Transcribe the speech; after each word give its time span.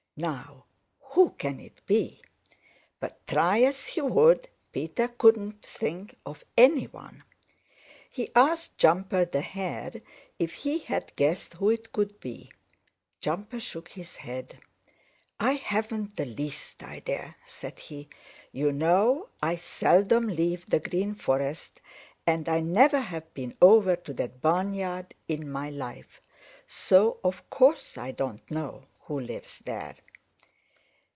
"Now 0.17 0.65
who 1.13 1.31
can 1.31 1.59
it 1.61 1.79
be?" 1.87 2.21
But 2.99 3.25
try 3.25 3.61
as 3.61 3.85
he 3.85 4.01
would, 4.01 4.49
Peter 4.71 5.07
couldn't 5.07 5.63
think 5.65 6.15
of 6.27 6.43
any 6.57 6.85
one. 6.85 7.23
He 8.09 8.29
asked 8.35 8.77
Jumper 8.77 9.25
the 9.25 9.41
Hare 9.41 9.93
if 10.37 10.51
he 10.53 10.77
had 10.79 11.15
guessed 11.15 11.55
who 11.55 11.71
it 11.71 11.91
could 11.91 12.19
be. 12.19 12.51
Jumper 13.21 13.59
shook 13.59 13.87
his 13.87 14.17
head. 14.17 14.59
"I 15.39 15.53
haven't 15.53 16.17
the 16.17 16.25
least 16.25 16.83
idea," 16.83 17.35
said 17.45 17.79
he. 17.79 18.07
"You 18.51 18.71
know 18.73 19.29
I 19.41 19.55
seldom 19.55 20.27
leave 20.27 20.67
the 20.67 20.79
Green 20.81 21.15
Forest 21.15 21.79
and 22.27 22.47
I 22.47 22.59
never 22.59 22.99
have 22.99 23.33
been 23.33 23.57
over 23.59 23.95
to 23.95 24.13
that 24.15 24.39
barnyard 24.41 25.15
in 25.27 25.49
my 25.49 25.71
life, 25.71 26.21
so 26.67 27.17
of 27.23 27.49
course 27.49 27.97
I 27.97 28.11
don't 28.11 28.51
know 28.51 28.83
who 29.05 29.19
lives 29.19 29.57
there." 29.65 29.95